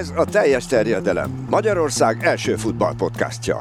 [0.00, 1.46] Ez a teljes terjedelem.
[1.50, 3.60] Magyarország első futballpodcastja.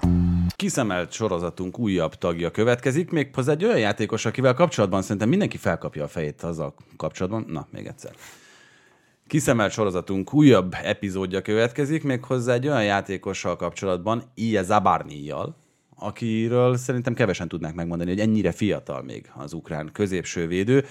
[0.55, 6.07] Kiszemelt sorozatunk újabb tagja következik, méghozzá egy olyan játékos, akivel kapcsolatban szerintem mindenki felkapja a
[6.07, 7.45] fejét azzal kapcsolatban.
[7.47, 8.11] Na, még egyszer.
[9.27, 15.55] Kiszemelt sorozatunk újabb epizódja következik, méghozzá egy olyan játékossal kapcsolatban, Ije Zabarnijjal,
[15.95, 20.85] akiről szerintem kevesen tudnák megmondani, hogy ennyire fiatal még az ukrán középső védő.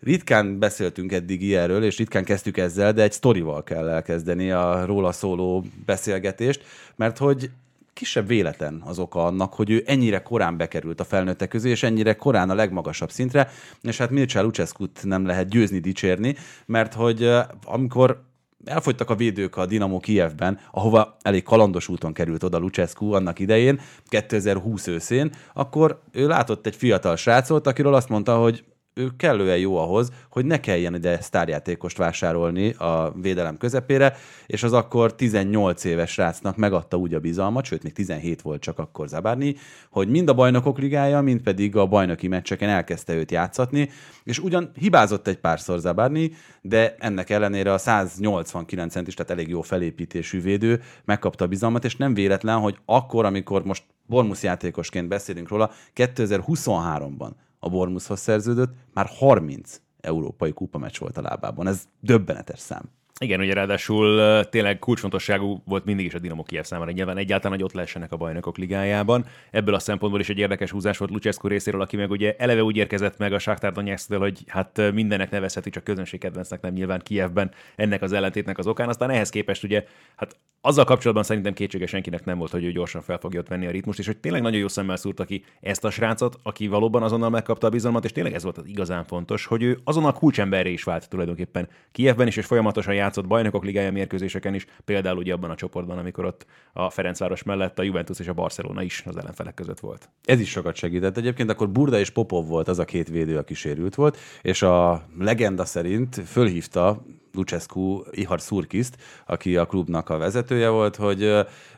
[0.00, 5.12] Ritkán beszéltünk eddig ilyenről, és ritkán kezdtük ezzel, de egy sztorival kell elkezdeni a róla
[5.12, 6.62] szóló beszélgetést,
[6.96, 7.50] mert hogy
[7.92, 12.14] kisebb véletlen az oka annak, hogy ő ennyire korán bekerült a felnőttek közé, és ennyire
[12.16, 13.50] korán a legmagasabb szintre,
[13.82, 17.30] és hát Mircea lucescu nem lehet győzni, dicsérni, mert hogy
[17.64, 18.22] amikor
[18.64, 23.80] elfogytak a védők a Dinamo Kievben, ahova elég kalandos úton került oda Lucescu annak idején,
[24.08, 29.76] 2020 őszén, akkor ő látott egy fiatal srácot, akiről azt mondta, hogy ő kellően jó
[29.76, 36.10] ahhoz, hogy ne kelljen ide sztárjátékost vásárolni a védelem közepére, és az akkor 18 éves
[36.10, 39.56] srácnak megadta úgy a bizalmat, sőt, még 17 volt csak akkor Zabárni,
[39.90, 43.90] hogy mind a bajnokok ligája, mind pedig a bajnoki meccseken elkezdte őt játszatni,
[44.24, 49.62] és ugyan hibázott egy párszor Zabárni, de ennek ellenére a 189 centis, tehát elég jó
[49.62, 55.48] felépítésű védő megkapta a bizalmat, és nem véletlen, hogy akkor, amikor most Bormusz játékosként beszélünk
[55.48, 57.30] róla, 2023-ban
[57.64, 61.66] a Bormuszhoz szerződött, már 30 európai kupameccs volt a lábában.
[61.66, 62.82] Ez döbbenetes szám.
[63.20, 66.90] Igen, ugye ráadásul tényleg kulcsfontosságú volt mindig is a Dinamo Kiev számára.
[66.90, 69.24] Nyilván egyáltalán, hogy ott lehessenek a bajnokok ligájában.
[69.50, 72.76] Ebből a szempontból is egy érdekes húzás volt Lucescu részéről, aki meg ugye eleve úgy
[72.76, 77.50] érkezett meg a Shakhtar donetsk hogy hát mindennek nevezheti, csak közönség kedvencnek nem nyilván Kievben
[77.76, 78.88] ennek az ellentétnek az okán.
[78.88, 79.84] Aztán ehhez képest ugye,
[80.16, 83.66] hát azzal kapcsolatban szerintem kétsége senkinek nem volt, hogy ő gyorsan fel fogja ott venni
[83.66, 87.02] a ritmust, és hogy tényleg nagyon jó szemmel szúrta ki ezt a srácot, aki valóban
[87.02, 90.68] azonnal megkapta a bizalmat, és tényleg ez volt az igazán fontos, hogy ő azonnal kulcsemberre
[90.68, 95.50] is vált tulajdonképpen Kievben is, és folyamatosan játszott bajnokok ligája mérkőzéseken is, például ugye abban
[95.50, 99.54] a csoportban, amikor ott a Ferencváros mellett a Juventus és a Barcelona is az ellenfelek
[99.54, 100.08] között volt.
[100.24, 101.16] Ez is sokat segített.
[101.16, 105.06] Egyébként akkor Burda és Popov volt az a két védő, aki sérült volt, és a
[105.18, 107.02] legenda szerint fölhívta
[107.34, 108.96] Lucescu Ihar Szurkiszt,
[109.26, 111.22] aki a klubnak a vezetője volt, hogy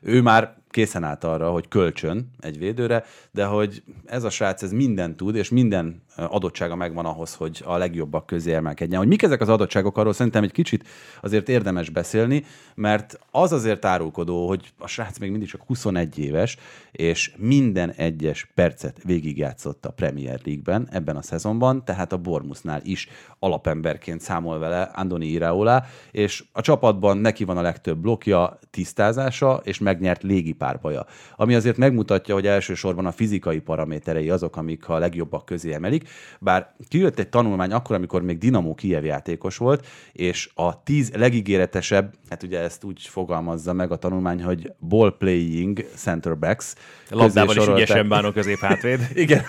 [0.02, 4.72] ő már készen állt arra, hogy kölcsön egy védőre, de hogy ez a srác ez
[4.72, 8.98] mindent tud, és minden adottsága megvan ahhoz, hogy a legjobbak közé emelkedjen.
[8.98, 10.88] Hogy mik ezek az adottságok, arról szerintem egy kicsit
[11.22, 12.44] azért érdemes beszélni,
[12.74, 16.56] mert az azért árulkodó, hogy a srác még mindig csak 21 éves,
[16.92, 23.08] és minden egyes percet végigjátszott a Premier League-ben ebben a szezonban, tehát a Bormusnál is
[23.38, 29.78] alapemberként számol vele Andoni Iraola, és a csapatban neki van a legtöbb blokja, tisztázása, és
[29.78, 31.06] megnyert légipárbaja.
[31.36, 36.05] Ami azért megmutatja, hogy elsősorban a fizikai paraméterei azok, amik a legjobbak közé emelik,
[36.40, 42.14] bár kijött egy tanulmány akkor, amikor még Dinamo Kiev játékos volt, és a tíz legígéretesebb,
[42.28, 46.74] hát ugye ezt úgy fogalmazza meg a tanulmány, hogy ball playing center backs.
[47.10, 49.08] Labdával is ügyesen bánó középhátvéd.
[49.14, 49.42] Igen,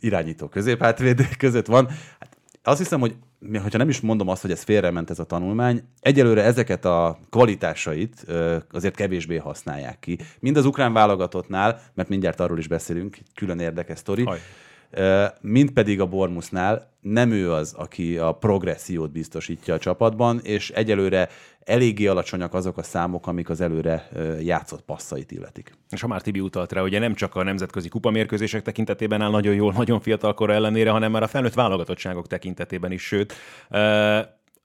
[0.00, 1.88] irányító középhátvéd között van.
[2.18, 2.33] Hát
[2.66, 3.14] azt hiszem, hogy
[3.52, 8.26] hogyha nem is mondom azt, hogy ez félrement ez a tanulmány, egyelőre ezeket a kvalitásait
[8.70, 10.18] azért kevésbé használják ki.
[10.40, 14.28] Mind az ukrán válogatottnál, mert mindjárt arról is beszélünk, külön érdekes sztori,
[15.40, 21.28] mind pedig a Bormusnál nem ő az, aki a progressziót biztosítja a csapatban, és egyelőre
[21.60, 24.08] eléggé alacsonyak azok a számok, amik az előre
[24.40, 25.72] játszott passzait illetik.
[25.90, 29.54] És ha már Tibi utalt rá, ugye nem csak a nemzetközi kupamérkőzések tekintetében áll nagyon
[29.54, 33.32] jól, nagyon fiatal kora ellenére, hanem már a felnőtt válogatottságok tekintetében is, sőt,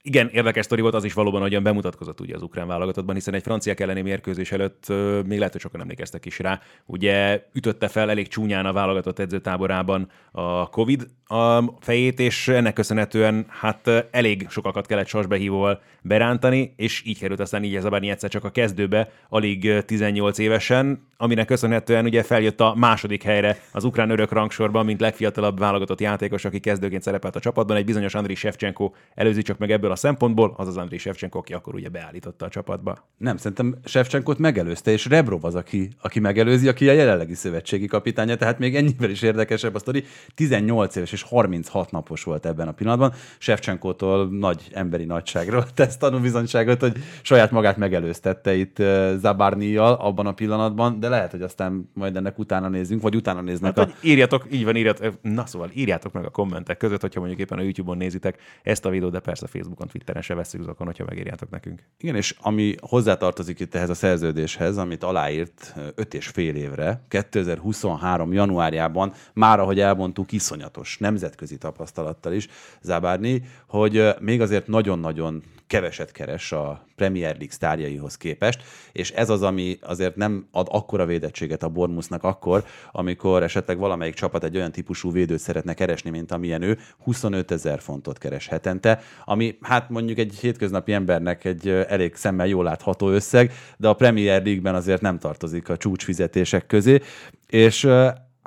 [0.10, 3.44] igen, érdekes sztori volt az is valóban, hogyan bemutatkozott ugye az ukrán válogatottban, hiszen egy
[3.44, 4.86] franciák elleni mérkőzés előtt
[5.26, 6.62] még lehet, hogy sokan emlékeztek is rá.
[6.86, 13.46] Ugye ütötte fel elég csúnyán a válogatott edzőtáborában a Covid a fejét, és ennek köszönhetően
[13.50, 18.44] hát elég sokakat kellett sorsbehívóval berántani, és így került aztán így ez a egyszer csak
[18.44, 24.32] a kezdőbe, alig 18 évesen, aminek köszönhetően ugye feljött a második helyre az ukrán örök
[24.32, 27.78] rangsorban, mint legfiatalabb válogatott játékos, aki kezdőként szerepelt a csapatban.
[27.78, 31.54] Egy bizonyos Andriy Shevchenko előzi csak meg ebből a szempontból, az az Andriy Shevchenko, aki
[31.54, 33.08] akkor ugye beállította a csapatba.
[33.18, 38.36] Nem, szerintem Shevchenkot megelőzte, és Rebrov az, aki, aki megelőzi, aki a jelenlegi szövetségi kapitánya,
[38.36, 40.04] tehát még ennyivel is érdekesebb a sztori.
[40.36, 43.14] 18 éves és 36 napos volt ebben a pillanatban.
[43.38, 48.78] Shevchenkótól nagy emberi nagyságról tesz tanúbizonyságot, hogy saját magát megelőztette itt
[49.18, 53.78] Zabarnijal abban a pillanatban, de lehet, hogy aztán majd ennek utána nézzünk, vagy utána néznek
[53.78, 53.94] hát, a...
[54.02, 57.62] Írjatok, így van, írjatok, na szóval írjátok meg a kommentek között, hogyha mondjuk éppen a
[57.62, 59.50] YouTube-on nézitek ezt a videót, de persze a
[59.80, 61.84] Facebookon, Twitteren se veszünk zakon, hogyha megírjátok nekünk.
[61.98, 68.34] Igen, és ami hozzátartozik itt ehhez a szerződéshez, amit aláírt 5 és fél évre, 2023.
[68.34, 72.48] januárjában, már ahogy elmondtuk, iszonyatos, nem nemzetközi tapasztalattal is
[72.82, 78.62] Zabárni, hogy még azért nagyon-nagyon keveset keres a Premier League sztárjaihoz képest,
[78.92, 84.14] és ez az, ami azért nem ad akkora védettséget a Bormusnak akkor, amikor esetleg valamelyik
[84.14, 89.00] csapat egy olyan típusú védőt szeretne keresni, mint amilyen ő, 25 ezer fontot keres hetente,
[89.26, 94.44] ami hát mondjuk egy hétköznapi embernek egy elég szemmel jól látható összeg, de a Premier
[94.44, 97.02] League-ben azért nem tartozik a csúcsfizetések közé,
[97.48, 97.88] és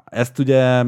[0.05, 0.85] ezt ugye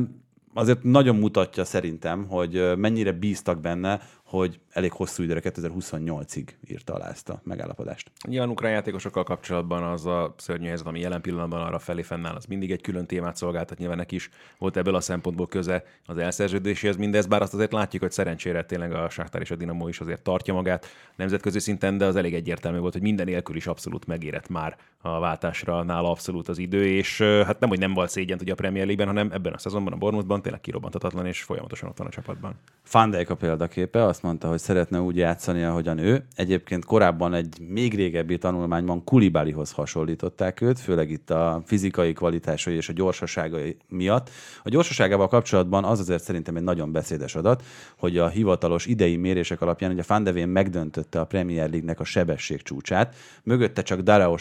[0.54, 7.09] azért nagyon mutatja szerintem, hogy mennyire bíztak benne, hogy elég hosszú időre, 2028-ig írta alá
[7.09, 8.11] ezt a megállapodást.
[8.29, 12.44] Nyilván ukrán játékosokkal kapcsolatban az a szörnyű helyzet, ami jelen pillanatban arra felé fennáll, az
[12.44, 16.97] mindig egy külön témát szolgáltat, nyilván neki is volt ebből a szempontból köze az elszerződéséhez
[16.97, 20.23] mindez, bár azt azért látjuk, hogy szerencsére tényleg a Sáktár és a Dinamo is azért
[20.23, 20.87] tartja magát
[21.17, 25.19] nemzetközi szinten, de az elég egyértelmű volt, hogy minden nélkül is abszolút megérett már a
[25.19, 28.87] váltásra nála abszolút az idő, és hát nem, hogy nem volt szégyen ugye a Premier
[28.87, 32.55] League-ben, hanem ebben a szezonban a Bournemouthban tényleg kirobbantatatlan és folyamatosan ott van a csapatban.
[32.82, 36.25] Fandijk a példaképe, azt mondta, hogy szeretne úgy játszani, ahogyan ő.
[36.34, 42.88] Egyébként korábban egy még régebbi tanulmányban Kulibálihoz hasonlították őt, főleg itt a fizikai kvalitásai és
[42.88, 44.31] a gyorsaságai miatt.
[44.62, 47.62] A gyorsaságával kapcsolatban az azért szerintem egy nagyon beszédes adat,
[47.99, 52.62] hogy a hivatalos idei mérések alapján, hogy a Fandevén megdöntötte a Premier League-nek a sebesség
[52.62, 54.37] csúcsát, mögötte csak Dara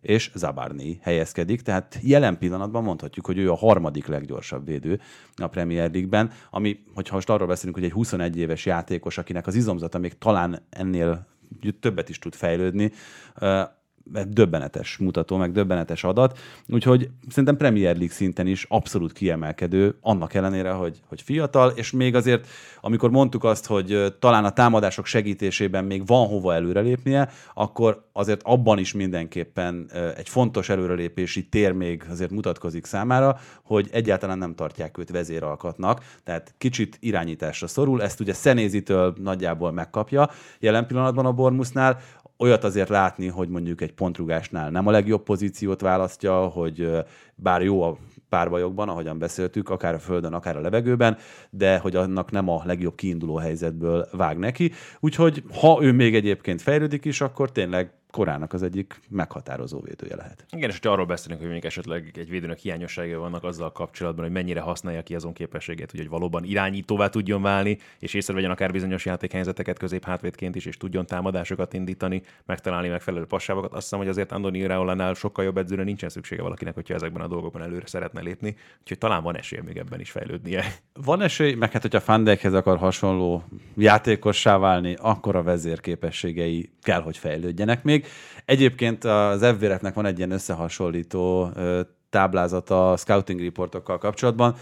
[0.00, 5.00] és Zabarni helyezkedik, tehát jelen pillanatban mondhatjuk, hogy ő a harmadik leggyorsabb védő
[5.36, 8.66] a Premier League-ben, ami, hogyha most arról beszélünk, hogy egy 21 éves
[9.06, 11.26] játékos, akinek az izomzata még talán ennél
[11.80, 12.92] többet is tud fejlődni,
[14.28, 16.38] döbbenetes mutató, meg döbbenetes adat.
[16.68, 22.14] Úgyhogy szerintem Premier League szinten is abszolút kiemelkedő, annak ellenére, hogy, hogy fiatal, és még
[22.14, 22.46] azért,
[22.80, 28.78] amikor mondtuk azt, hogy talán a támadások segítésében még van hova előrelépnie, akkor azért abban
[28.78, 35.10] is mindenképpen egy fontos előrelépési tér még azért mutatkozik számára, hogy egyáltalán nem tartják őt
[35.10, 40.30] vezéralkatnak, tehát kicsit irányításra szorul, ezt ugye Szenézitől nagyjából megkapja
[40.60, 42.00] jelen pillanatban a Bormusnál,
[42.38, 46.90] olyat azért látni, hogy mondjuk egy pontrugásnál nem a legjobb pozíciót választja, hogy
[47.36, 47.96] bár jó a
[48.28, 51.16] párbajokban, ahogyan beszéltük, akár a földön, akár a levegőben,
[51.50, 54.72] de hogy annak nem a legjobb kiinduló helyzetből vág neki.
[55.00, 60.44] Úgyhogy ha ő még egyébként fejlődik is, akkor tényleg korának az egyik meghatározó védője lehet.
[60.50, 64.32] Igen, és hogyha arról beszélünk, hogy még esetleg egy védőnek hiányosságai vannak azzal kapcsolatban, hogy
[64.32, 69.78] mennyire használja ki azon képességét, hogy valóban irányítóvá tudjon válni, és észrevegyen akár bizonyos játékhelyzeteket
[69.78, 73.72] közép hátvédként is, és tudjon támadásokat indítani, megtalálni megfelelő passávokat.
[73.72, 77.28] Azt hiszem, hogy azért Andoni Raolánál sokkal jobb edzőre nincsen szüksége valakinek, hogyha ezekben a
[77.28, 78.56] dolgokban előre szeretne lépni.
[78.80, 80.64] Úgyhogy talán van esély még ebben is fejlődnie.
[80.92, 83.44] Van esély, meg hát, hogyha Fandekhez akar hasonló
[83.76, 88.06] játékossá válni, akkor a vezérképességei kell, hogy fejlődjenek még.
[88.44, 91.50] Egyébként az FVRF-nek van egy ilyen összehasonlító
[92.10, 94.54] táblázata a scouting reportokkal kapcsolatban.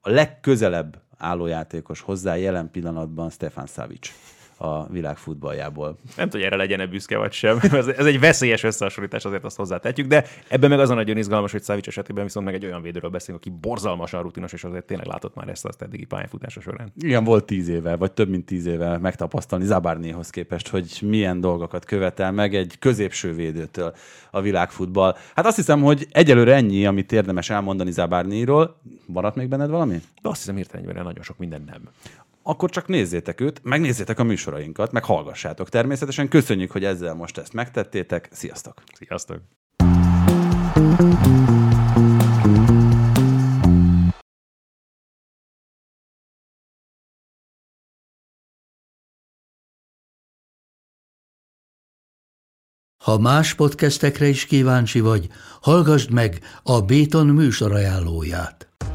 [0.00, 4.12] A legközelebb álló játékos hozzá jelen pillanatban Stefan Savic
[4.62, 5.86] a világ futballjából.
[5.86, 7.58] Nem tudom, hogy erre legyen-e büszke vagy sem.
[7.72, 11.62] Ez, egy veszélyes összehasonlítás, azért azt hozzátetjük, de ebben meg az a nagyon izgalmas, hogy
[11.62, 15.34] Szavics esetében viszont meg egy olyan védőről beszélünk, aki borzalmasan rutinos, és azért tényleg látott
[15.34, 16.92] már ezt az eddigi pályafutása során.
[16.98, 21.84] Igen, volt tíz éve, vagy több mint tíz éve megtapasztalni Zabárnéhoz képest, hogy milyen dolgokat
[21.84, 23.94] követel meg egy középső védőtől
[24.30, 25.16] a világfutball.
[25.34, 28.80] Hát azt hiszem, hogy egyelőre ennyi, amit érdemes elmondani Zabárnéról.
[29.06, 30.00] Maradt még benned valami?
[30.22, 31.80] De azt hiszem, hirtelen nagyon sok minden nem
[32.42, 35.68] akkor csak nézzétek őt, megnézzétek a műsorainkat, meg hallgassátok.
[35.68, 38.28] Természetesen köszönjük, hogy ezzel most ezt megtettétek.
[38.30, 38.82] Sziasztok!
[38.94, 39.40] Sziasztok!
[53.02, 55.28] Ha más podcastekre is kíváncsi vagy,
[55.60, 58.71] hallgassd meg a Béton műsor ajánlóját.